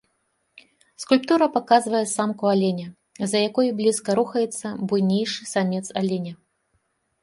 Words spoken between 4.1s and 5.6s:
рухаецца буйнейшы